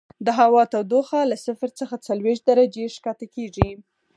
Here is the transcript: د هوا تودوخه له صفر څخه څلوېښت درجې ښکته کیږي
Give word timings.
د 0.25 0.27
هوا 0.39 0.63
تودوخه 0.73 1.19
له 1.31 1.37
صفر 1.45 1.69
څخه 1.79 1.95
څلوېښت 2.07 2.43
درجې 2.49 2.85
ښکته 2.95 3.25
کیږي 3.35 3.71